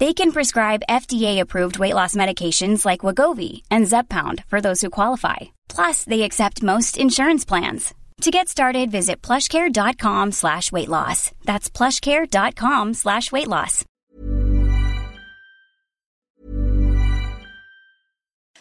They 0.00 0.12
can 0.12 0.32
prescribe 0.32 0.82
FDA-approved 0.88 1.78
weight 1.78 1.94
loss 1.94 2.16
medications 2.16 2.84
like 2.84 3.00
Wagovi 3.00 3.62
and 3.70 3.86
Zepbound 3.86 4.44
for 4.46 4.60
those 4.60 4.80
who 4.80 4.90
qualify. 4.90 5.36
Plus, 5.68 6.02
they 6.04 6.22
accept 6.22 6.64
most 6.64 6.98
insurance 6.98 7.44
plans. 7.44 7.94
To 8.22 8.30
get 8.30 8.48
started, 8.48 8.90
visit 8.90 9.22
plushcare.com 9.22 10.32
slash 10.32 10.72
weight 10.72 10.88
loss. 10.88 11.30
That's 11.44 11.68
plushcare.com 11.70 12.94
slash 12.94 13.30
weight 13.30 13.48
loss. 13.48 13.84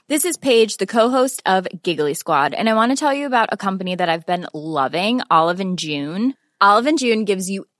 This 0.09 0.26
is 0.26 0.38
Paige, 0.38 0.78
the 0.78 0.86
co-host 0.86 1.42
of 1.45 1.66
Giggly 1.81 2.14
Squad, 2.14 2.54
and 2.54 2.70
I 2.70 2.73
want 2.73 2.92
to 2.92 2.95
tell 2.95 3.14
you 3.14 3.26
about 3.26 3.49
a 3.52 3.58
company 3.58 3.95
that 3.95 4.10
I've 4.10 4.26
been 4.26 4.48
loving, 4.54 5.22
Olive 5.32 5.61
and 5.61 5.80
June. 5.80 6.36
Olive 6.60 6.88
and 6.88 6.99
June 6.99 7.23
gives 7.26 7.49
you 7.49 7.66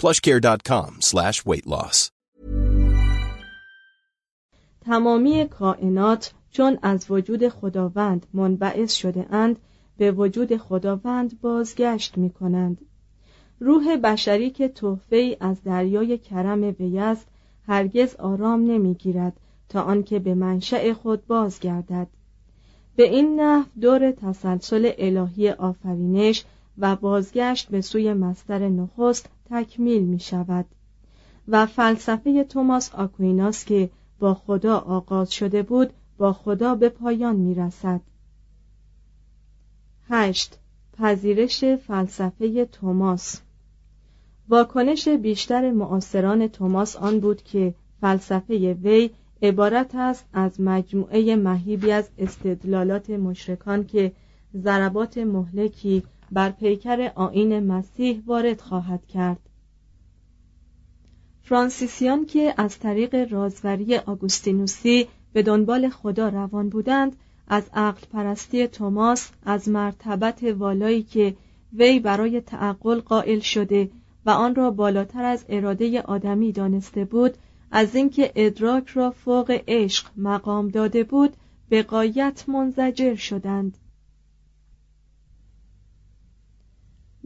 plushcare.com 0.00 1.00
slash. 1.00 1.42
تمامی 4.80 5.46
کائنات 5.48 6.32
چون 6.50 6.78
از 6.82 7.10
وجود 7.10 7.48
خداوند 7.48 8.26
منبعث 8.32 8.94
شده 8.94 9.26
اند 9.30 9.58
به 9.98 10.12
وجود 10.12 10.56
خداوند 10.56 11.40
بازگشت 11.40 12.18
می 12.18 12.30
کنند. 12.30 12.78
روح 13.60 13.96
بشری 13.96 14.50
که 14.50 14.68
تحفه 14.68 15.36
از 15.40 15.62
دریای 15.62 16.18
کرم 16.18 16.74
وی 16.80 16.98
است 16.98 17.26
هرگز 17.66 18.14
آرام 18.16 18.60
نمی‌گیرد 18.60 19.32
تا 19.68 19.82
آنکه 19.82 20.18
به 20.18 20.34
منشأ 20.34 20.92
خود 20.92 21.26
بازگردد 21.26 22.06
به 22.96 23.02
این 23.02 23.40
نحو 23.40 23.66
دور 23.80 24.10
تسلسل 24.10 24.90
الهی 24.98 25.50
آفرینش 25.50 26.44
و 26.78 26.96
بازگشت 26.96 27.68
به 27.68 27.80
سوی 27.80 28.12
مستر 28.12 28.68
نخست 28.68 29.30
تکمیل 29.50 30.02
می 30.02 30.20
شود 30.20 30.66
و 31.48 31.66
فلسفه 31.66 32.44
توماس 32.44 32.94
آکویناس 32.94 33.64
که 33.64 33.90
با 34.18 34.34
خدا 34.34 34.78
آغاز 34.78 35.32
شده 35.32 35.62
بود 35.62 35.92
با 36.18 36.32
خدا 36.32 36.74
به 36.74 36.88
پایان 36.88 37.36
می 37.36 37.54
رسد. 37.54 38.00
هشت. 40.08 40.58
پذیرش 40.98 41.64
فلسفه 41.64 42.64
توماس. 42.64 43.40
واکنش 44.48 45.08
بیشتر 45.08 45.70
معاصران 45.70 46.48
توماس 46.48 46.96
آن 46.96 47.20
بود 47.20 47.42
که 47.42 47.74
فلسفه 48.00 48.74
وی 48.74 49.10
عبارت 49.42 49.94
است 49.94 50.24
از 50.32 50.60
مجموعه 50.60 51.36
مهیبی 51.36 51.92
از 51.92 52.08
استدلالات 52.18 53.10
مشرکان 53.10 53.86
که 53.86 54.12
ضربات 54.56 55.18
مهلکی 55.18 56.02
بر 56.32 56.50
پیکر 56.50 57.12
آین 57.14 57.66
مسیح 57.66 58.22
وارد 58.26 58.60
خواهد 58.60 59.06
کرد. 59.06 59.40
فرانسیسیان 61.42 62.26
که 62.26 62.54
از 62.56 62.78
طریق 62.78 63.32
رازوری 63.32 63.96
آگوستینوسی 63.96 65.08
به 65.32 65.42
دنبال 65.42 65.88
خدا 65.88 66.28
روان 66.28 66.68
بودند 66.68 67.16
از 67.48 67.62
عقل 67.74 68.00
پرستی 68.12 68.66
توماس 68.66 69.30
از 69.44 69.68
مرتبت 69.68 70.42
والایی 70.42 71.02
که 71.02 71.36
وی 71.72 72.00
برای 72.00 72.40
تعقل 72.40 73.00
قائل 73.00 73.38
شده 73.38 73.90
و 74.26 74.30
آن 74.30 74.54
را 74.54 74.70
بالاتر 74.70 75.24
از 75.24 75.44
اراده 75.48 76.02
آدمی 76.02 76.52
دانسته 76.52 77.04
بود 77.04 77.34
از 77.70 77.94
اینکه 77.94 78.32
ادراک 78.34 78.88
را 78.88 79.10
فوق 79.10 79.60
عشق 79.68 80.06
مقام 80.16 80.68
داده 80.68 81.04
بود 81.04 81.36
به 81.68 81.82
قایت 81.82 82.48
منزجر 82.48 83.14
شدند. 83.14 83.78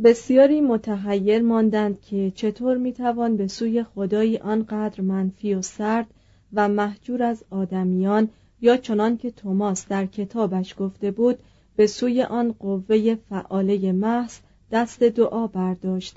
بسیاری 0.05 0.61
متحیر 0.61 1.43
ماندند 1.43 2.01
که 2.01 2.33
چطور 2.35 2.77
می‌توان 2.77 3.37
به 3.37 3.47
سوی 3.47 3.83
خدایی 3.83 4.39
آنقدر 4.39 5.01
منفی 5.01 5.55
و 5.55 5.63
سرد 5.63 6.07
و 6.53 6.69
محجور 6.69 7.23
از 7.23 7.45
آدمیان 7.51 8.29
یا 8.61 8.77
چنان 8.77 9.17
که 9.17 9.31
توماس 9.31 9.89
در 9.89 10.07
کتابش 10.07 10.75
گفته 10.79 11.11
بود 11.11 11.39
به 11.77 11.87
سوی 11.87 12.23
آن 12.23 12.53
قوه 12.53 13.15
فعاله 13.15 13.93
محض 13.93 14.39
دست 14.71 15.03
دعا 15.03 15.47
برداشت. 15.47 16.17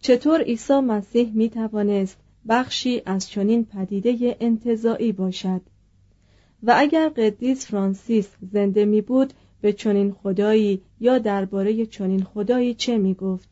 چطور 0.00 0.40
عیسی 0.40 0.80
مسیح 0.80 1.32
می 1.34 1.48
توانست 1.48 2.16
بخشی 2.48 3.02
از 3.06 3.28
چنین 3.28 3.64
پدیده 3.64 4.36
انتظاعی 4.40 5.12
باشد؟ 5.12 5.60
و 6.62 6.74
اگر 6.76 7.08
قدیس 7.08 7.66
فرانسیس 7.66 8.28
زنده 8.52 8.84
می 8.84 9.00
بود 9.00 9.32
به 9.60 9.72
چنین 9.72 10.12
خدایی 10.12 10.82
یا 11.00 11.18
درباره 11.18 11.86
چنین 11.86 12.22
خدایی 12.22 12.74
چه 12.74 12.98
می 12.98 13.14
گفت 13.14 13.48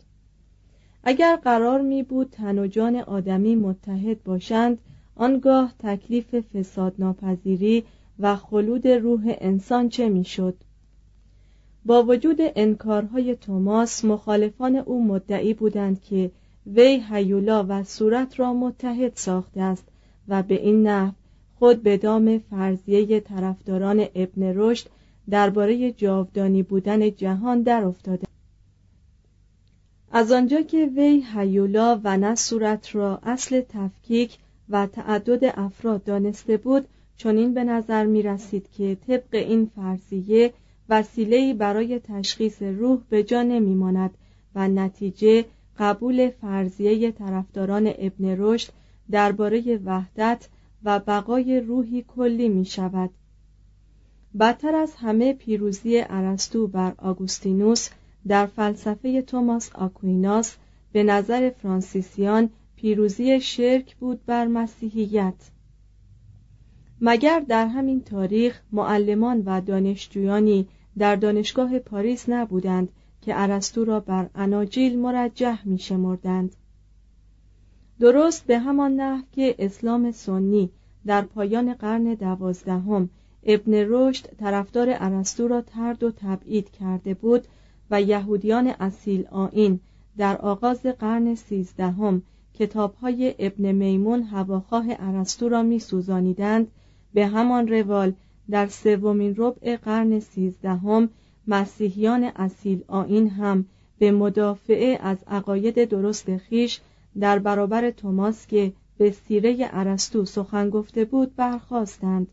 اگر 1.02 1.36
قرار 1.36 1.80
می 1.80 2.02
بود 2.02 2.30
تن 2.30 2.58
و 2.58 2.66
جان 2.66 2.96
آدمی 2.96 3.54
متحد 3.54 4.22
باشند 4.24 4.78
آنگاه 5.16 5.74
تکلیف 5.78 6.34
فساد 6.34 6.94
ناپذیری 6.98 7.84
و 8.18 8.36
خلود 8.36 8.88
روح 8.88 9.34
انسان 9.38 9.88
چه 9.88 10.08
می‌شد؟ 10.08 10.54
با 11.84 12.02
وجود 12.02 12.38
انکارهای 12.40 13.36
توماس 13.36 14.04
مخالفان 14.04 14.76
او 14.76 15.04
مدعی 15.04 15.54
بودند 15.54 16.02
که 16.02 16.30
وی 16.66 17.02
هیولا 17.10 17.66
و 17.68 17.84
صورت 17.84 18.40
را 18.40 18.52
متحد 18.52 19.12
ساخته 19.14 19.60
است 19.60 19.88
و 20.28 20.42
به 20.42 20.62
این 20.62 20.86
نحو 20.86 21.12
خود 21.58 21.82
به 21.82 21.96
دام 21.96 22.38
فرضیه 22.38 23.20
طرفداران 23.20 24.06
ابن 24.14 24.42
رشد 24.56 24.86
درباره 25.30 25.92
جاودانی 25.92 26.62
بودن 26.62 27.10
جهان 27.10 27.62
در 27.62 27.84
افتاده. 27.84 28.26
از 30.12 30.32
آنجا 30.32 30.62
که 30.62 30.90
وی 30.96 31.24
هیولا 31.34 32.00
و 32.04 32.16
نه 32.16 32.34
صورت 32.34 32.94
را 32.94 33.20
اصل 33.22 33.60
تفکیک 33.68 34.38
و 34.68 34.86
تعدد 34.86 35.52
افراد 35.56 36.04
دانسته 36.04 36.56
بود 36.56 36.88
چنین 37.16 37.54
به 37.54 37.64
نظر 37.64 38.06
می 38.06 38.22
رسید 38.22 38.70
که 38.70 38.96
طبق 39.06 39.28
این 39.32 39.70
فرضیه 39.76 40.52
وسیله‌ای 40.88 41.54
برای 41.54 41.98
تشخیص 41.98 42.62
روح 42.62 43.00
به 43.10 43.22
جا 43.22 43.42
نمی 43.42 43.74
ماند 43.74 44.10
و 44.54 44.68
نتیجه 44.68 45.44
قبول 45.78 46.30
فرضیه 46.30 47.12
طرفداران 47.12 47.92
ابن 47.98 48.36
رشد 48.38 48.72
درباره 49.10 49.80
وحدت 49.84 50.48
و 50.84 50.98
بقای 50.98 51.60
روحی 51.60 52.04
کلی 52.08 52.48
می 52.48 52.64
شود 52.64 53.10
بدتر 54.40 54.74
از 54.74 54.94
همه 54.94 55.32
پیروزی 55.32 56.04
ارسطو 56.08 56.66
بر 56.66 56.94
آگوستینوس 56.98 57.88
در 58.28 58.46
فلسفه 58.46 59.22
توماس 59.22 59.70
آکویناس 59.74 60.56
به 60.92 61.02
نظر 61.02 61.50
فرانسیسیان 61.50 62.50
پیروزی 62.76 63.40
شرک 63.40 63.96
بود 63.96 64.20
بر 64.26 64.46
مسیحیت 64.46 65.34
مگر 67.00 67.40
در 67.40 67.66
همین 67.66 68.00
تاریخ 68.00 68.60
معلمان 68.72 69.42
و 69.46 69.60
دانشجویانی 69.60 70.68
در 70.98 71.16
دانشگاه 71.16 71.78
پاریس 71.78 72.28
نبودند 72.28 72.88
که 73.22 73.42
ارسطو 73.42 73.84
را 73.84 74.00
بر 74.00 74.30
اناجیل 74.34 74.98
مرجح 74.98 75.68
می 75.68 75.78
شمردند. 75.78 76.56
درست 78.00 78.46
به 78.46 78.58
همان 78.58 78.92
نحو 78.92 79.22
که 79.32 79.54
اسلام 79.58 80.10
سنی 80.10 80.70
در 81.06 81.22
پایان 81.22 81.74
قرن 81.74 82.14
دوازدهم 82.14 83.10
ابن 83.42 83.72
رشد 83.74 84.26
طرفدار 84.36 84.88
ارسطو 84.90 85.48
را 85.48 85.60
ترد 85.60 86.02
و 86.02 86.10
تبعید 86.10 86.70
کرده 86.70 87.14
بود 87.14 87.44
و 87.90 88.02
یهودیان 88.02 88.66
اصیل 88.66 89.26
آین 89.30 89.80
در 90.16 90.36
آغاز 90.36 90.82
قرن 90.82 91.34
سیزدهم 91.34 92.22
کتابهای 92.54 93.34
ابن 93.38 93.72
میمون 93.72 94.22
هواخواه 94.22 94.86
ارسطو 94.88 95.48
را 95.48 95.62
میسوزانیدند. 95.62 96.68
به 97.14 97.26
همان 97.26 97.68
روال 97.68 98.12
در 98.50 98.66
سومین 98.66 99.34
ربع 99.36 99.76
قرن 99.76 100.20
سیزدهم 100.20 101.08
مسیحیان 101.46 102.24
اصیل 102.24 102.84
آین 102.88 103.28
هم 103.28 103.64
به 103.98 104.12
مدافعه 104.12 104.98
از 105.02 105.18
عقاید 105.26 105.84
درست 105.84 106.36
خیش 106.36 106.80
در 107.20 107.38
برابر 107.38 107.90
توماس 107.90 108.46
که 108.46 108.72
به 108.98 109.10
سیره 109.10 109.56
ارسطو 109.60 110.24
سخن 110.24 110.70
گفته 110.70 111.04
بود 111.04 111.36
برخواستند 111.36 112.26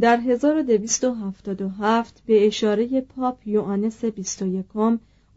در 0.00 0.16
1277 0.16 2.22
به 2.26 2.46
اشاره 2.46 3.00
پاپ 3.00 3.48
یوانس 3.48 4.04
21 4.04 4.64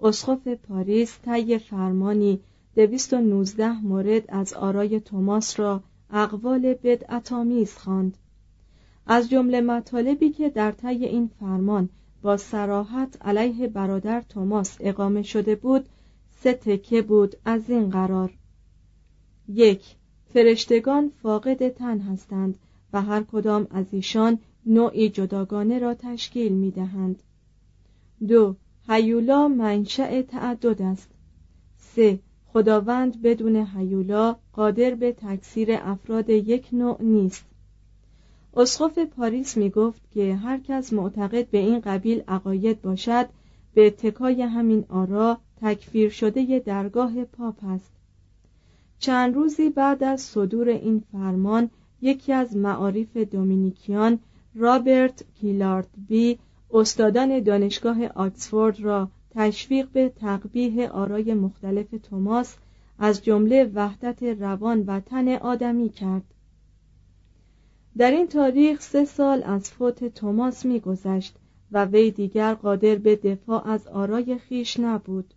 اسقف 0.04 0.48
پاریس 0.48 1.20
طی 1.26 1.58
فرمانی 1.58 2.40
219 2.76 3.82
مورد 3.82 4.24
از 4.28 4.54
آرای 4.54 5.00
توماس 5.00 5.60
را 5.60 5.84
اقوال 6.12 6.74
بدعتآمیز 6.74 7.74
خواند. 7.74 8.18
از 9.08 9.30
جمله 9.30 9.62
مطالبی 9.62 10.30
که 10.30 10.50
در 10.50 10.72
طی 10.72 11.06
این 11.06 11.30
فرمان 11.40 11.90
با 12.22 12.38
سراحت 12.38 13.18
علیه 13.22 13.68
برادر 13.68 14.22
توماس 14.22 14.78
اقامه 14.80 15.22
شده 15.22 15.56
بود 15.56 15.90
سه 16.44 16.54
تکه 16.54 17.02
بود 17.02 17.36
از 17.46 17.70
این 17.70 17.90
قرار. 17.90 18.34
یک 19.48 19.96
فرشتگان 20.34 21.12
فاقد 21.22 21.70
تن 21.70 22.00
هستند. 22.00 22.56
و 22.94 23.02
هر 23.02 23.24
کدام 23.24 23.68
از 23.72 23.86
ایشان 23.92 24.40
نوعی 24.66 25.10
جداگانه 25.10 25.80
را 25.80 25.94
تشکیل 25.94 26.52
می 26.52 26.72
دهند. 26.72 27.24
دو 28.28 28.56
هیولا 28.88 29.48
منشأ 29.48 30.22
تعدد 30.22 30.82
است. 30.82 31.10
سه 31.78 32.20
خداوند 32.46 33.22
بدون 33.22 33.56
هیولا 33.56 34.36
قادر 34.54 34.96
به 34.96 35.12
تکثیر 35.12 35.70
افراد 35.72 36.30
یک 36.30 36.68
نوع 36.72 37.02
نیست. 37.02 37.46
اسقف 38.56 39.00
پاریس 39.00 39.58
می 39.58 39.70
گفت 39.70 40.02
که 40.12 40.36
هر 40.36 40.60
کس 40.60 40.94
معتقد 40.94 41.48
به 41.50 41.58
این 41.58 41.80
قبیل 41.80 42.24
عقاید 42.28 42.82
باشد 42.82 43.30
به 43.74 43.88
اتکای 43.88 44.42
همین 44.42 44.86
آرا 44.90 45.38
تکفیر 45.62 46.10
شده 46.10 46.60
درگاه 46.60 47.24
پاپ 47.24 47.56
است. 47.64 47.92
چند 49.00 49.36
روزی 49.36 49.70
بعد 49.70 50.04
از 50.04 50.22
صدور 50.22 50.70
این 50.70 51.04
فرمان 51.12 51.70
یکی 52.02 52.34
از 52.34 52.56
معارف 52.58 53.18
دومینیکیان 53.18 54.20
رابرت 54.56 55.24
کیلارد 55.42 55.88
بی 56.08 56.40
استادان 56.72 57.40
دانشگاه 57.40 58.06
آکسفورد 58.06 58.80
را 58.80 59.10
تشویق 59.32 59.88
به 59.90 60.10
تقبیه 60.10 60.90
آرای 60.90 61.34
مختلف 61.34 61.88
توماس 62.04 62.56
از 63.00 63.24
جمله 63.24 63.72
وحدت 63.76 64.24
روان 64.24 64.84
و 64.88 65.00
تن 65.00 65.28
آدمی 65.28 65.90
کرد. 65.90 66.24
در 67.98 68.12
این 68.12 68.28
تاریخ 68.28 68.82
سه 68.82 69.06
سال 69.06 69.44
از 69.44 69.70
فوت 69.70 70.04
توماس 70.04 70.66
میگذشت 70.66 71.36
و 71.72 71.86
وی 71.86 72.12
دیگر 72.12 72.54
قادر 72.54 72.96
به 72.96 73.16
دفاع 73.16 73.68
از 73.68 73.88
آرای 73.88 74.38
خیش 74.38 74.80
نبود. 74.80 75.34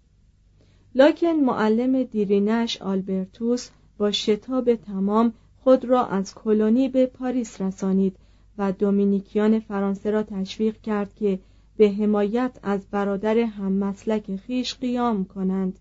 لکن 0.94 1.32
معلم 1.32 2.02
دیرینش 2.02 2.82
آلبرتوس 2.82 3.70
با 3.98 4.10
شتاب 4.12 4.74
تمام 4.74 5.32
خود 5.64 5.84
را 5.84 6.06
از 6.06 6.34
کلونی 6.34 6.88
به 6.88 7.06
پاریس 7.06 7.60
رسانید 7.60 8.16
و 8.58 8.72
دومینیکیان 8.72 9.60
فرانسه 9.60 10.10
را 10.10 10.22
تشویق 10.22 10.80
کرد 10.80 11.14
که 11.14 11.38
به 11.76 11.90
حمایت 11.90 12.58
از 12.62 12.86
برادر 12.90 13.38
هم 13.38 13.72
مسلک 13.72 14.36
خیش 14.36 14.74
قیام 14.74 15.24
کنند. 15.24 15.78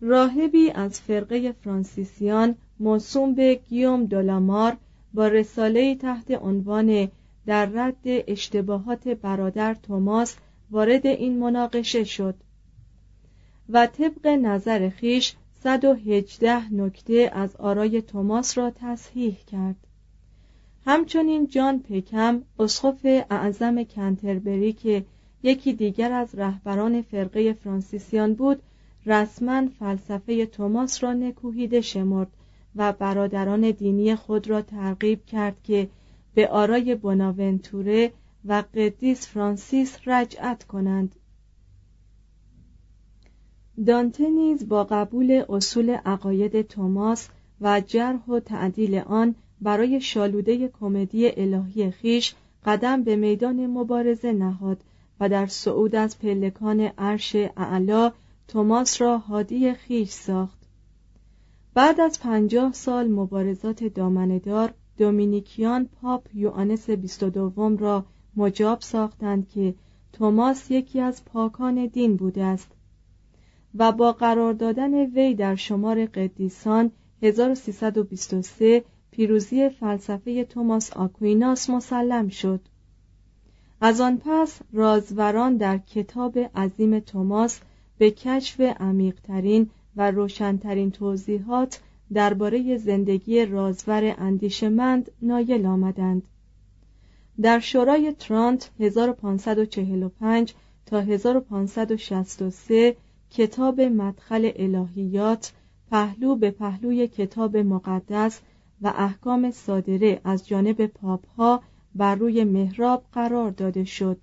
راهبی 0.00 0.70
از 0.70 1.00
فرقه 1.00 1.52
فرانسیسیان 1.52 2.54
موسوم 2.80 3.34
به 3.34 3.60
گیوم 3.68 4.04
دولامار 4.04 4.76
با 5.14 5.28
رساله 5.28 5.94
تحت 5.94 6.30
عنوان 6.30 7.08
در 7.46 7.66
رد 7.66 8.02
اشتباهات 8.04 9.08
برادر 9.08 9.74
توماس 9.74 10.36
وارد 10.70 11.06
این 11.06 11.38
مناقشه 11.38 12.04
شد 12.04 12.34
و 13.68 13.86
طبق 13.86 14.26
نظر 14.26 14.88
خیش 14.88 15.34
118 15.62 16.74
نکته 16.74 17.30
از 17.32 17.56
آرای 17.56 18.02
توماس 18.02 18.58
را 18.58 18.70
تصحیح 18.70 19.36
کرد. 19.46 19.76
همچنین 20.86 21.46
جان 21.46 21.78
پکم 21.78 22.42
اسقف 22.58 23.24
اعظم 23.30 23.84
کنتربری 23.84 24.72
که 24.72 25.04
یکی 25.42 25.72
دیگر 25.72 26.12
از 26.12 26.34
رهبران 26.34 27.02
فرقه 27.02 27.52
فرانسیسیان 27.52 28.34
بود 28.34 28.62
رسما 29.06 29.68
فلسفه 29.78 30.46
توماس 30.46 31.04
را 31.04 31.12
نکوهیده 31.12 31.80
شمرد 31.80 32.28
و 32.76 32.92
برادران 32.92 33.70
دینی 33.70 34.14
خود 34.14 34.50
را 34.50 34.62
ترغیب 34.62 35.24
کرد 35.24 35.56
که 35.62 35.88
به 36.34 36.48
آرای 36.48 36.94
بناونتوره 36.94 38.12
و 38.44 38.64
قدیس 38.74 39.26
فرانسیس 39.26 39.98
رجعت 40.06 40.64
کنند. 40.64 41.16
دانته 43.86 44.30
نیز 44.30 44.68
با 44.68 44.84
قبول 44.84 45.44
اصول 45.48 45.90
عقاید 45.90 46.62
توماس 46.62 47.28
و 47.60 47.80
جرح 47.80 48.26
و 48.28 48.40
تعدیل 48.40 48.94
آن 48.94 49.34
برای 49.60 50.00
شالوده 50.00 50.68
کمدی 50.68 51.30
الهی 51.36 51.90
خیش 51.90 52.34
قدم 52.64 53.02
به 53.02 53.16
میدان 53.16 53.66
مبارزه 53.66 54.32
نهاد 54.32 54.80
و 55.20 55.28
در 55.28 55.46
صعود 55.46 55.96
از 55.96 56.18
پلکان 56.18 56.80
عرش 56.80 57.36
اعلا 57.56 58.12
توماس 58.48 59.00
را 59.00 59.18
هادی 59.18 59.74
خیش 59.74 60.10
ساخت. 60.10 60.58
بعد 61.74 62.00
از 62.00 62.20
پنجاه 62.20 62.72
سال 62.72 63.08
مبارزات 63.10 63.84
دامندار 63.84 64.72
دومینیکیان 64.98 65.88
پاپ 66.02 66.26
یوانس 66.34 66.90
بیست 66.90 67.24
دوم 67.24 67.76
را 67.76 68.04
مجاب 68.36 68.80
ساختند 68.80 69.48
که 69.48 69.74
توماس 70.12 70.70
یکی 70.70 71.00
از 71.00 71.24
پاکان 71.24 71.86
دین 71.86 72.16
بوده 72.16 72.44
است. 72.44 72.68
و 73.74 73.92
با 73.92 74.12
قرار 74.12 74.52
دادن 74.52 74.94
وی 74.94 75.34
در 75.34 75.54
شمار 75.54 76.06
قدیسان 76.06 76.90
1323 77.22 78.84
پیروزی 79.10 79.68
فلسفه 79.68 80.44
توماس 80.44 80.92
آکویناس 80.92 81.70
مسلم 81.70 82.28
شد. 82.28 82.60
از 83.80 84.00
آن 84.00 84.20
پس 84.24 84.60
رازوران 84.72 85.56
در 85.56 85.78
کتاب 85.78 86.38
عظیم 86.38 86.98
توماس 86.98 87.60
به 87.98 88.10
کشف 88.10 88.60
عمیقترین 88.60 89.70
و 89.96 90.10
روشنترین 90.10 90.90
توضیحات 90.90 91.80
درباره 92.12 92.76
زندگی 92.76 93.44
رازور 93.46 94.14
اندیشمند 94.18 95.10
نایل 95.22 95.66
آمدند. 95.66 96.22
در 97.40 97.60
شورای 97.60 98.12
ترانت 98.12 98.70
1545 98.80 100.54
تا 100.86 101.00
1563 101.00 102.96
کتاب 103.30 103.80
مدخل 103.80 104.50
الهیات 104.56 105.52
پهلو 105.90 106.36
به 106.36 106.50
پهلوی 106.50 107.08
کتاب 107.08 107.56
مقدس 107.56 108.40
و 108.82 108.92
احکام 108.96 109.50
صادره 109.50 110.20
از 110.24 110.48
جانب 110.48 110.86
پاپ 110.86 111.26
ها 111.26 111.62
بر 111.94 112.14
روی 112.14 112.44
محراب 112.44 113.04
قرار 113.12 113.50
داده 113.50 113.84
شد. 113.84 114.18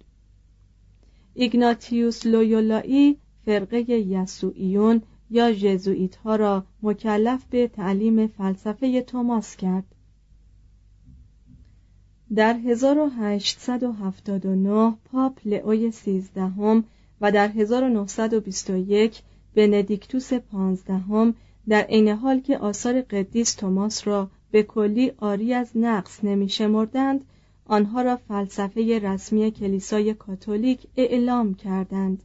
ایگناتیوس 1.33 2.25
لویولایی 2.25 3.17
فرقه 3.45 3.89
یسوعیون 3.89 5.01
یا 5.29 5.53
ژزوئیت 5.53 6.15
ها 6.15 6.35
را 6.35 6.63
مکلف 6.83 7.45
به 7.45 7.67
تعلیم 7.67 8.27
فلسفه 8.27 9.01
توماس 9.01 9.55
کرد. 9.55 9.95
در 12.35 12.53
1879 12.53 14.93
پاپ 15.11 15.39
لئوی 15.45 15.91
سیزدهم 15.91 16.83
و 17.21 17.31
در 17.31 17.47
1921 17.47 19.21
بندیکتوس 19.55 20.33
پانزدهم 20.33 21.33
در 21.69 21.81
عین 21.81 22.07
حال 22.07 22.39
که 22.39 22.57
آثار 22.57 23.01
قدیس 23.01 23.53
توماس 23.53 24.07
را 24.07 24.29
به 24.51 24.63
کلی 24.63 25.11
آری 25.17 25.53
از 25.53 25.71
نقص 25.75 26.23
نمی 26.23 26.49
شمردند 26.49 27.25
آنها 27.65 28.01
را 28.01 28.15
فلسفه 28.15 28.99
رسمی 29.03 29.51
کلیسای 29.51 30.13
کاتولیک 30.13 30.87
اعلام 30.97 31.53
کردند 31.53 32.23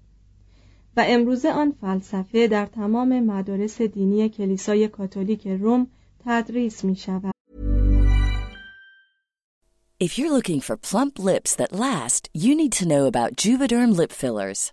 و 0.96 1.04
امروزه 1.08 1.52
آن 1.52 1.72
فلسفه 1.80 2.48
در 2.48 2.66
تمام 2.66 3.20
مدارس 3.20 3.82
دینی 3.82 4.28
کلیسای 4.28 4.88
کاتولیک 4.88 5.46
روم 5.46 5.86
تدریس 6.24 6.84
می 6.84 6.96
شود. 6.96 7.32
If 10.06 10.18
you're 10.18 10.32
looking 10.32 10.60
for 10.60 10.76
plump 10.76 11.20
lips 11.20 11.54
that 11.54 11.72
last, 11.72 12.22
you 12.34 12.56
need 12.56 12.72
to 12.80 12.88
know 12.92 13.04
about 13.06 13.36
Juvederm 13.36 13.90
lip 13.96 14.10
fillers. 14.10 14.72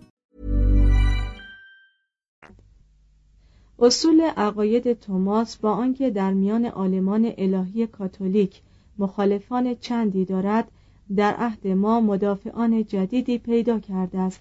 اصول 3.83 4.21
عقاید 4.21 4.93
توماس 4.93 5.57
با 5.57 5.71
آنکه 5.71 6.09
در 6.09 6.33
میان 6.33 6.65
آلمان 6.65 7.33
الهی 7.37 7.87
کاتولیک 7.87 8.61
مخالفان 8.97 9.75
چندی 9.75 10.25
دارد 10.25 10.71
در 11.15 11.33
عهد 11.33 11.67
ما 11.67 12.01
مدافعان 12.01 12.85
جدیدی 12.85 13.37
پیدا 13.37 13.79
کرده 13.79 14.19
است 14.19 14.39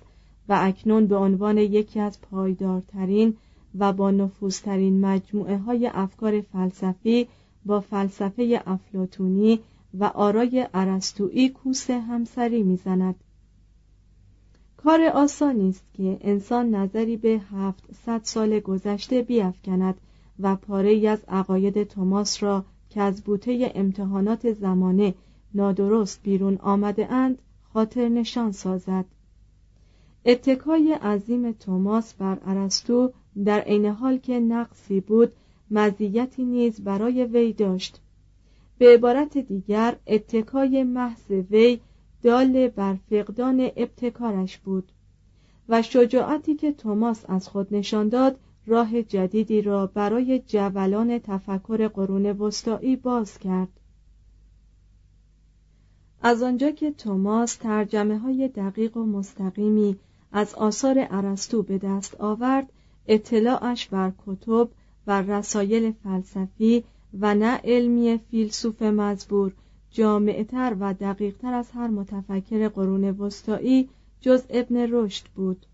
و 0.48 0.58
اکنون 0.60 1.06
به 1.06 1.16
عنوان 1.16 1.58
یکی 1.58 2.00
از 2.00 2.20
پایدارترین 2.20 3.36
و 3.78 3.92
با 3.92 4.10
نفوذترین 4.10 5.00
مجموعه 5.00 5.58
های 5.58 5.90
افکار 5.94 6.40
فلسفی 6.40 7.26
با 7.66 7.80
فلسفه 7.80 8.62
افلاتونی 8.66 9.60
و 9.98 10.04
آرای 10.04 10.66
ارسطویی 10.74 11.48
کوس 11.48 11.90
همسری 11.90 12.62
می‌زند. 12.62 13.14
کار 14.84 15.02
آسانی 15.04 15.68
است 15.68 15.84
که 15.94 16.18
انسان 16.20 16.74
نظری 16.74 17.16
به 17.16 17.40
هفتصد 17.52 18.20
سال 18.22 18.60
گذشته 18.60 19.22
بیافکند 19.22 19.94
و 20.40 20.56
پاره 20.56 21.08
از 21.08 21.18
عقاید 21.28 21.84
توماس 21.84 22.42
را 22.42 22.64
که 22.90 23.00
از 23.00 23.22
بوته 23.22 23.72
امتحانات 23.74 24.52
زمانه 24.52 25.14
نادرست 25.54 26.22
بیرون 26.22 26.56
آمده 26.56 27.12
اند 27.12 27.38
خاطر 27.72 28.08
نشان 28.08 28.52
سازد. 28.52 29.04
اتکای 30.24 30.92
عظیم 30.92 31.52
توماس 31.52 32.14
بر 32.14 32.38
ارسطو 32.46 33.12
در 33.44 33.60
عین 33.60 33.86
حال 33.86 34.18
که 34.18 34.40
نقصی 34.40 35.00
بود 35.00 35.32
مزیتی 35.70 36.44
نیز 36.44 36.80
برای 36.80 37.24
وی 37.24 37.52
داشت. 37.52 38.00
به 38.78 38.94
عبارت 38.94 39.38
دیگر 39.38 39.96
اتکای 40.06 40.84
محض 40.84 41.30
وی 41.50 41.80
دال 42.22 42.68
بر 42.68 42.96
فقدان 43.10 43.70
ابتکارش 43.76 44.58
بود 44.58 44.92
و 45.68 45.82
شجاعتی 45.82 46.54
که 46.54 46.72
توماس 46.72 47.24
از 47.28 47.48
خود 47.48 47.74
نشان 47.74 48.08
داد 48.08 48.38
راه 48.66 49.02
جدیدی 49.02 49.62
را 49.62 49.86
برای 49.86 50.38
جولان 50.38 51.18
تفکر 51.18 51.88
قرون 51.88 52.26
وسطایی 52.26 52.96
باز 52.96 53.38
کرد. 53.38 53.68
از 56.22 56.42
آنجا 56.42 56.70
که 56.70 56.90
توماس 56.90 57.56
ترجمه 57.56 58.18
های 58.18 58.48
دقیق 58.48 58.96
و 58.96 59.04
مستقیمی 59.04 59.96
از 60.32 60.54
آثار 60.54 61.06
ارسطو 61.10 61.62
به 61.62 61.78
دست 61.78 62.20
آورد 62.20 62.72
اطلاعش 63.08 63.86
بر 63.86 64.12
کتب 64.26 64.68
و 65.06 65.22
رسایل 65.22 65.92
فلسفی 65.92 66.84
و 67.20 67.34
نه 67.34 67.60
علمی 67.64 68.20
فیلسوف 68.30 68.82
مزبور 68.82 69.52
جامعتر 69.90 70.76
و 70.80 70.94
دقیقتر 70.94 71.54
از 71.54 71.70
هر 71.70 71.86
متفکر 71.86 72.68
قرون 72.68 73.04
وسطایی 73.04 73.88
جز 74.20 74.42
ابن 74.50 74.76
رشد 74.76 75.26
بود. 75.34 75.66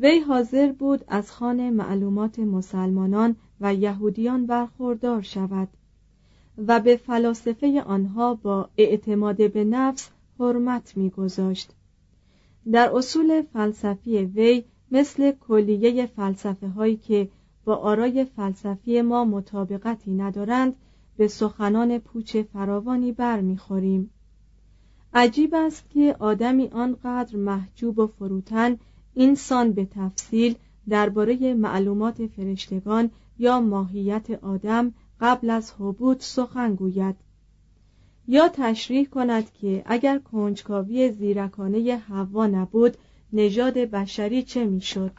وی 0.00 0.18
حاضر 0.18 0.72
بود 0.72 1.04
از 1.08 1.32
خانه 1.32 1.70
معلومات 1.70 2.38
مسلمانان 2.38 3.36
و 3.60 3.74
یهودیان 3.74 4.46
برخوردار 4.46 5.22
شود 5.22 5.68
و 6.66 6.80
به 6.80 6.96
فلاسفه 6.96 7.82
آنها 7.82 8.34
با 8.34 8.68
اعتماد 8.76 9.52
به 9.52 9.64
نفس 9.64 10.10
حرمت 10.38 10.96
میگذاشت. 10.96 11.72
در 12.72 12.96
اصول 12.96 13.42
فلسفی 13.42 14.18
وی 14.18 14.64
مثل 14.90 15.32
کلیه 15.32 16.06
فلسفه 16.06 16.68
هایی 16.68 16.96
که 16.96 17.28
با 17.64 17.76
آرای 17.76 18.24
فلسفی 18.24 19.02
ما 19.02 19.24
مطابقتی 19.24 20.10
ندارند 20.14 20.76
به 21.16 21.28
سخنان 21.28 21.98
پوچ 21.98 22.36
فراوانی 22.36 23.12
برمیخوریم. 23.12 24.10
عجیب 25.14 25.54
است 25.54 25.90
که 25.90 26.16
آدمی 26.18 26.66
آنقدر 26.66 27.36
محجوب 27.36 27.98
و 27.98 28.06
فروتن 28.06 28.78
اینسان 29.14 29.72
به 29.72 29.84
تفصیل 29.84 30.54
درباره 30.88 31.54
معلومات 31.54 32.26
فرشتگان 32.26 33.10
یا 33.38 33.60
ماهیت 33.60 34.30
آدم 34.30 34.94
قبل 35.20 35.50
از 35.50 35.72
حبوط 35.78 36.22
سخن 36.22 36.74
گوید. 36.74 37.16
یا 38.28 38.48
تشریح 38.48 39.08
کند 39.08 39.52
که 39.52 39.82
اگر 39.86 40.18
کنجکاوی 40.18 41.12
زیرکانه 41.12 41.96
حوا 41.96 42.46
نبود 42.46 42.96
نژاد 43.32 43.78
بشری 43.78 44.42
چه 44.42 44.64
می‌شد؟ 44.64 45.12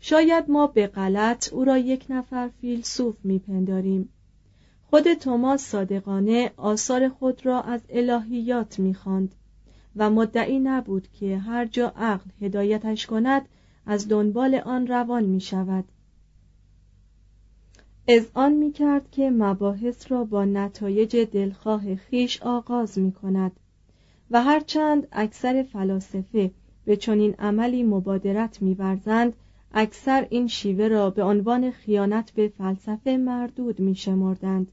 شاید 0.00 0.50
ما 0.50 0.66
به 0.66 0.86
غلط 0.86 1.52
او 1.52 1.64
را 1.64 1.78
یک 1.78 2.06
نفر 2.10 2.50
فیلسوف 2.60 3.16
میپنداریم. 3.24 4.08
خود 4.94 5.14
توماس 5.14 5.62
صادقانه 5.68 6.50
آثار 6.56 7.08
خود 7.08 7.46
را 7.46 7.60
از 7.60 7.80
الهیات 7.88 8.78
می‌خواند 8.78 9.34
و 9.96 10.10
مدعی 10.10 10.58
نبود 10.58 11.08
که 11.12 11.38
هر 11.38 11.66
جا 11.66 11.92
عقل 11.96 12.30
هدایتش 12.40 13.06
کند 13.06 13.48
از 13.86 14.08
دنبال 14.08 14.54
آن 14.54 14.86
روان 14.86 15.24
می 15.24 15.40
شود 15.40 15.84
از 18.08 18.26
آن 18.34 18.52
می 18.52 18.72
کرد 18.72 19.10
که 19.10 19.30
مباحث 19.30 20.12
را 20.12 20.24
با 20.24 20.44
نتایج 20.44 21.16
دلخواه 21.16 21.94
خیش 21.94 22.42
آغاز 22.42 22.98
می 22.98 23.12
کند 23.12 23.52
و 24.30 24.42
هرچند 24.42 25.08
اکثر 25.12 25.62
فلاسفه 25.62 26.50
به 26.84 26.96
چنین 26.96 27.34
عملی 27.38 27.82
مبادرت 27.82 28.62
میورزند 28.62 29.32
اکثر 29.72 30.26
این 30.30 30.46
شیوه 30.46 30.88
را 30.88 31.10
به 31.10 31.22
عنوان 31.22 31.70
خیانت 31.70 32.30
به 32.30 32.48
فلسفه 32.48 33.16
مردود 33.16 33.80
می 33.80 33.94
شمردند. 33.94 34.72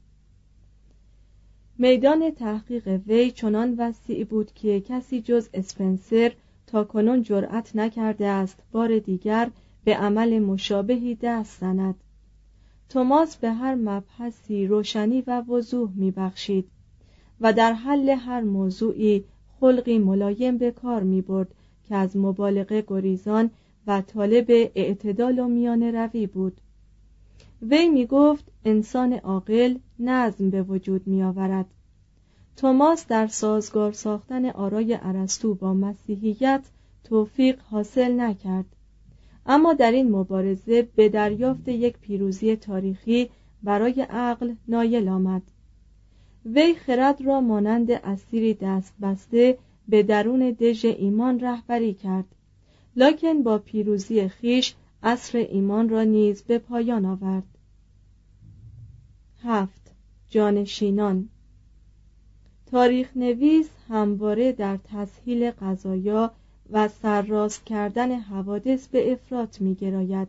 میدان 1.82 2.30
تحقیق 2.30 3.00
وی 3.06 3.30
چنان 3.30 3.74
وسیع 3.78 4.24
بود 4.24 4.52
که 4.54 4.80
کسی 4.80 5.22
جز 5.22 5.48
اسپنسر 5.54 6.32
تا 6.66 6.84
کنون 6.84 7.22
جرأت 7.22 7.76
نکرده 7.76 8.26
است 8.26 8.58
بار 8.72 8.98
دیگر 8.98 9.50
به 9.84 9.96
عمل 9.96 10.38
مشابهی 10.38 11.18
دست 11.22 11.60
زند. 11.60 11.94
توماس 12.88 13.36
به 13.36 13.52
هر 13.52 13.74
مبحثی 13.74 14.66
روشنی 14.66 15.22
و 15.26 15.40
وضوح 15.40 15.90
میبخشید 15.94 16.68
و 17.40 17.52
در 17.52 17.72
حل 17.72 18.08
هر 18.08 18.40
موضوعی 18.40 19.24
خلقی 19.60 19.98
ملایم 19.98 20.58
به 20.58 20.70
کار 20.70 21.02
می 21.02 21.22
برد 21.22 21.48
که 21.88 21.96
از 21.96 22.16
مبالغه 22.16 22.84
گریزان 22.88 23.50
و 23.86 24.00
طالب 24.00 24.46
اعتدال 24.74 25.38
و 25.38 25.48
میان 25.48 25.82
روی 25.82 26.26
بود. 26.26 26.60
وی 27.62 27.88
می 27.88 28.06
گفت 28.06 28.44
انسان 28.64 29.12
عاقل 29.12 29.74
نظم 30.02 30.50
به 30.50 30.62
وجود 30.62 31.06
می 31.06 31.22
آورد 31.22 31.66
توماس 32.56 33.06
در 33.06 33.26
سازگار 33.26 33.92
ساختن 33.92 34.46
آرای 34.46 34.98
ارسطو 35.02 35.54
با 35.54 35.74
مسیحیت 35.74 36.62
توفیق 37.04 37.60
حاصل 37.60 38.20
نکرد. 38.20 38.66
اما 39.46 39.74
در 39.74 39.92
این 39.92 40.10
مبارزه 40.10 40.82
به 40.82 41.08
دریافت 41.08 41.68
یک 41.68 41.98
پیروزی 41.98 42.56
تاریخی 42.56 43.30
برای 43.62 44.06
عقل 44.10 44.54
نایل 44.68 45.08
آمد. 45.08 45.42
وی 46.46 46.74
خرد 46.74 47.20
را 47.20 47.40
مانند 47.40 47.90
اسیری 47.90 48.54
دست 48.54 48.94
بسته 49.02 49.58
به 49.88 50.02
درون 50.02 50.50
دژ 50.50 50.84
ایمان 50.84 51.40
رهبری 51.40 51.94
کرد. 51.94 52.34
لکن 52.96 53.42
با 53.42 53.58
پیروزی 53.58 54.28
خیش 54.28 54.74
عصر 55.02 55.38
ایمان 55.38 55.88
را 55.88 56.02
نیز 56.02 56.42
به 56.42 56.58
پایان 56.58 57.04
آورد. 57.04 57.58
هفت. 59.42 59.81
جانشینان 60.32 61.28
تاریخ 62.66 63.16
نویس 63.16 63.70
همواره 63.88 64.52
در 64.52 64.78
تسهیل 64.84 65.50
قضایا 65.50 66.32
و 66.70 66.88
سرراست 66.88 67.64
کردن 67.64 68.12
حوادث 68.12 68.88
به 68.88 69.12
افراط 69.12 69.60
می 69.60 69.74
گراید 69.74 70.28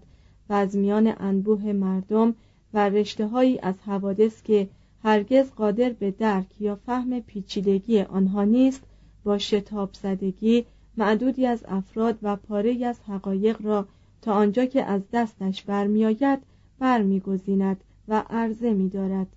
و 0.50 0.54
از 0.54 0.76
میان 0.76 1.14
انبوه 1.18 1.72
مردم 1.74 2.36
و 2.74 2.90
رشته 2.90 3.28
هایی 3.28 3.60
از 3.60 3.76
حوادث 3.86 4.44
که 4.44 4.68
هرگز 5.04 5.52
قادر 5.52 5.90
به 5.90 6.12
درک 6.12 6.62
یا 6.62 6.76
فهم 6.76 7.20
پیچیدگی 7.20 8.02
آنها 8.02 8.44
نیست 8.44 8.84
با 9.24 9.38
شتاب 9.38 9.90
زدگی 9.94 10.66
معدودی 10.98 11.46
از 11.46 11.64
افراد 11.68 12.18
و 12.22 12.36
پاره 12.36 12.86
از 12.86 13.00
حقایق 13.08 13.62
را 13.62 13.88
تا 14.22 14.34
آنجا 14.34 14.66
که 14.66 14.84
از 14.84 15.02
دستش 15.14 15.64
برمیآید 15.64 16.40
برمیگزیند 16.80 17.84
و 18.08 18.24
عرضه 18.30 18.74
می‌دارد. 18.74 19.28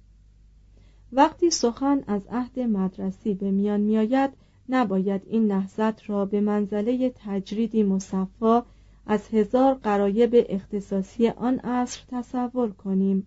وقتی 1.12 1.50
سخن 1.50 2.02
از 2.06 2.22
عهد 2.30 2.60
مدرسی 2.60 3.34
به 3.34 3.50
میان 3.50 3.80
میآید 3.80 4.30
نباید 4.68 5.22
این 5.26 5.46
نهضت 5.46 6.10
را 6.10 6.24
به 6.24 6.40
منزله 6.40 7.12
تجریدی 7.16 7.82
مصفا 7.82 8.62
از 9.06 9.28
هزار 9.28 9.74
قرایب 9.74 10.46
اختصاصی 10.48 11.28
آن 11.28 11.58
عصر 11.58 12.00
تصور 12.08 12.70
کنیم. 12.70 13.26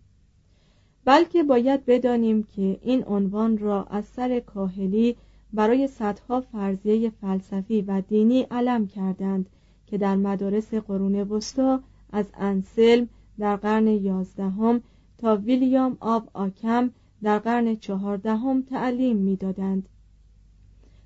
بلکه 1.05 1.43
باید 1.43 1.85
بدانیم 1.85 2.43
که 2.43 2.79
این 2.81 3.03
عنوان 3.07 3.57
را 3.57 3.83
از 3.83 4.05
سر 4.05 4.39
کاهلی 4.39 5.15
برای 5.53 5.87
صدها 5.87 6.41
فرضیه 6.41 7.09
فلسفی 7.09 7.81
و 7.81 8.01
دینی 8.01 8.41
علم 8.41 8.87
کردند 8.87 9.49
که 9.87 9.97
در 9.97 10.15
مدارس 10.15 10.73
قرون 10.73 11.15
وسطا 11.15 11.79
از 12.11 12.25
انسلم 12.33 13.09
در 13.39 13.55
قرن 13.55 13.87
یازدهم 13.87 14.81
تا 15.17 15.35
ویلیام 15.35 15.97
آب 15.99 16.29
آکم 16.33 16.91
در 17.23 17.39
قرن 17.39 17.75
چهاردهم 17.75 18.61
تعلیم 18.61 19.17
می‌دادند. 19.17 19.89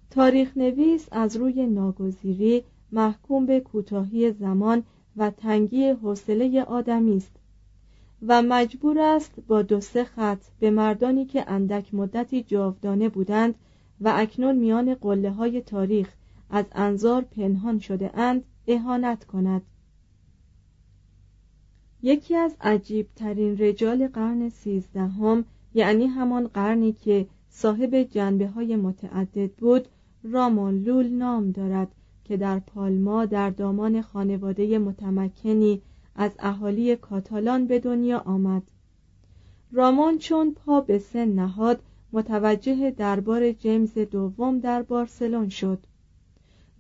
تاریخ 0.09 0.57
نویس 0.57 1.07
از 1.11 1.35
روی 1.35 1.67
ناگزیری 1.67 2.63
محکوم 2.91 3.45
به 3.45 3.59
کوتاهی 3.59 4.31
زمان 4.31 4.83
و 5.17 5.29
تنگی 5.29 5.89
حوصله 5.89 6.63
آدمی 6.63 7.17
است 7.17 7.31
و 8.27 8.41
مجبور 8.41 8.99
است 8.99 9.33
با 9.47 9.61
دو 9.61 9.81
سه 9.81 10.03
خط 10.03 10.41
به 10.59 10.71
مردانی 10.71 11.25
که 11.25 11.51
اندک 11.51 11.93
مدتی 11.93 12.43
جاودانه 12.43 13.09
بودند 13.09 13.55
و 14.01 14.13
اکنون 14.15 14.55
میان 14.55 14.95
قله 14.95 15.31
های 15.31 15.61
تاریخ 15.61 16.13
از 16.49 16.65
انظار 16.71 17.21
پنهان 17.21 17.79
شده 17.79 18.19
اند 18.19 18.43
اهانت 18.67 19.25
کند. 19.25 19.61
یکی 22.01 22.35
از 22.35 22.55
عجیب 22.61 23.07
ترین 23.15 23.57
رجال 23.57 24.07
قرن 24.07 24.49
سیزدهم 24.49 25.45
یعنی 25.73 26.05
همان 26.05 26.47
قرنی 26.47 26.93
که 26.93 27.27
صاحب 27.49 27.95
جنبه 27.95 28.47
های 28.47 28.75
متعدد 28.75 29.51
بود 29.51 29.87
رامون 30.23 30.83
لول 30.83 31.07
نام 31.07 31.51
دارد 31.51 31.87
که 32.23 32.37
در 32.37 32.59
پالما 32.59 33.25
در 33.25 33.49
دامان 33.49 34.01
خانواده 34.01 34.79
متمکنی 34.79 35.81
از 36.15 36.31
اهالی 36.39 36.95
کاتالان 36.95 37.67
به 37.67 37.79
دنیا 37.79 38.19
آمد. 38.19 38.63
رامون 39.71 40.17
چون 40.17 40.53
پا 40.53 40.81
به 40.81 40.99
سن 40.99 41.27
نهاد 41.27 41.79
متوجه 42.13 42.91
دربار 42.91 43.51
جیمز 43.51 43.93
دوم 43.97 44.59
در 44.59 44.81
بارسلون 44.81 45.49
شد. 45.49 45.79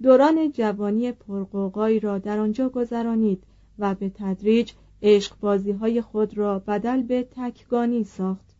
دوران 0.03 0.51
جوانی 0.51 1.11
پرقوقایی 1.11 1.99
را 1.99 2.17
در 2.17 2.39
آنجا 2.39 2.69
گذرانید 2.69 3.43
و 3.79 3.95
به 3.95 4.09
تدریج 4.09 4.71
عشق 5.01 5.43
های 5.79 6.01
خود 6.01 6.37
را 6.37 6.59
بدل 6.59 7.03
به 7.03 7.27
تکگانی 7.35 8.03
ساخت. 8.03 8.52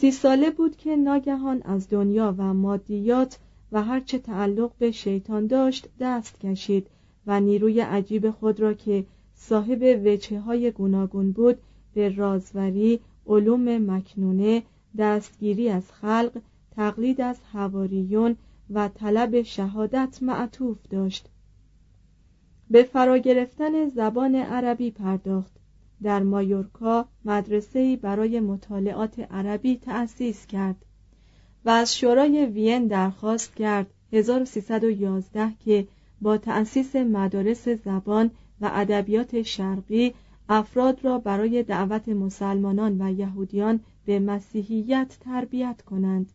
سی 0.00 0.10
ساله 0.10 0.50
بود 0.50 0.76
که 0.76 0.96
ناگهان 0.96 1.62
از 1.62 1.88
دنیا 1.88 2.34
و 2.38 2.54
مادیات 2.54 3.38
و 3.72 3.82
هرچه 3.82 4.18
تعلق 4.18 4.70
به 4.78 4.90
شیطان 4.90 5.46
داشت 5.46 5.88
دست 6.00 6.40
کشید 6.40 6.86
و 7.26 7.40
نیروی 7.40 7.80
عجیب 7.80 8.30
خود 8.30 8.60
را 8.60 8.74
که 8.74 9.04
صاحب 9.34 10.02
وچه 10.06 10.40
های 10.40 10.70
گوناگون 10.70 11.32
بود 11.32 11.58
به 11.94 12.08
رازوری 12.16 13.00
علوم 13.26 13.90
مکنونه 13.90 14.62
دستگیری 14.98 15.68
از 15.68 15.92
خلق 15.92 16.40
تقلید 16.76 17.20
از 17.20 17.40
حواریون 17.52 18.36
و 18.70 18.88
طلب 18.88 19.42
شهادت 19.42 20.18
معطوف 20.22 20.78
داشت. 20.90 21.28
به 22.70 22.82
فرا 22.82 23.18
گرفتن 23.18 23.88
زبان 23.88 24.34
عربی 24.34 24.90
پرداخت. 24.90 25.59
در 26.02 26.22
مایورکا 26.22 27.08
مدرسه‌ای 27.24 27.96
برای 27.96 28.40
مطالعات 28.40 29.18
عربی 29.18 29.76
تأسیس 29.76 30.46
کرد 30.46 30.76
و 31.64 31.70
از 31.70 31.96
شورای 31.96 32.46
وین 32.46 32.86
درخواست 32.86 33.54
کرد 33.54 33.86
1311 34.12 35.52
که 35.64 35.86
با 36.20 36.38
تأسیس 36.38 36.96
مدارس 36.96 37.68
زبان 37.68 38.30
و 38.60 38.70
ادبیات 38.72 39.42
شرقی 39.42 40.14
افراد 40.48 41.04
را 41.04 41.18
برای 41.18 41.62
دعوت 41.62 42.08
مسلمانان 42.08 43.02
و 43.02 43.12
یهودیان 43.12 43.80
به 44.06 44.18
مسیحیت 44.18 45.16
تربیت 45.20 45.82
کنند. 45.82 46.32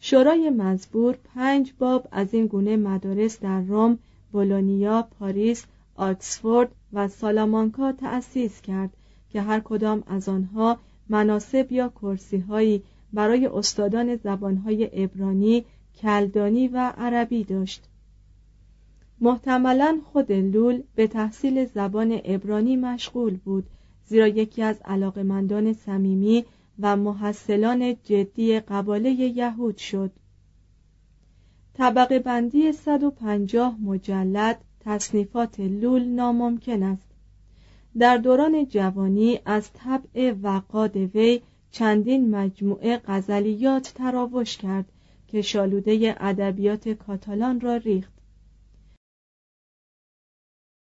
شورای 0.00 0.50
مزبور 0.50 1.18
پنج 1.34 1.72
باب 1.78 2.08
از 2.12 2.34
این 2.34 2.46
گونه 2.46 2.76
مدارس 2.76 3.40
در 3.40 3.60
روم، 3.60 3.98
بولونیا، 4.32 5.02
پاریس، 5.02 5.64
آکسفورد 5.96 6.74
و 6.92 7.08
سالامانکا 7.08 7.92
تأسیس 7.92 8.60
کرد 8.60 8.90
که 9.30 9.42
هر 9.42 9.60
کدام 9.60 10.02
از 10.06 10.28
آنها 10.28 10.78
مناسب 11.08 11.72
یا 11.72 11.88
کرسی 11.88 12.38
هایی 12.38 12.82
برای 13.12 13.46
استادان 13.46 14.16
زبانهای 14.16 15.04
ابرانی، 15.04 15.64
کلدانی 16.02 16.68
و 16.68 16.92
عربی 16.98 17.44
داشت. 17.44 17.82
محتملا 19.20 19.98
خود 20.12 20.32
لول 20.32 20.82
به 20.94 21.06
تحصیل 21.06 21.64
زبان 21.64 22.20
ابرانی 22.24 22.76
مشغول 22.76 23.36
بود 23.36 23.66
زیرا 24.06 24.28
یکی 24.28 24.62
از 24.62 24.76
علاقمندان 24.84 25.72
صمیمی 25.72 26.44
و 26.80 26.96
محصلان 26.96 27.96
جدی 28.04 28.60
قباله 28.60 29.10
یهود 29.10 29.76
شد 29.76 30.10
طبقه 31.74 32.18
بندی 32.18 32.72
150 32.72 33.80
مجلد 33.80 34.64
تصنیفات 34.84 35.60
لول 35.60 36.04
ناممکن 36.04 36.82
است. 36.82 37.08
در 37.98 38.16
دوران 38.16 38.66
جوانی 38.66 39.40
از 39.44 39.70
طبع 39.72 40.34
وقاد 40.42 40.96
وی 40.96 41.40
چندین 41.70 42.30
مجموعه 42.30 43.00
غزلیات 43.06 43.92
تراوش 43.96 44.56
کرد 44.56 44.84
که 45.28 45.42
شالوده 45.42 46.16
ادبیات 46.20 46.88
کاتالان 46.88 47.60
را 47.60 47.76
ریخت. 47.76 48.12